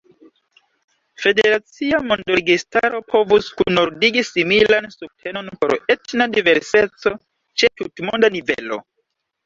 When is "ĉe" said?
7.63-7.75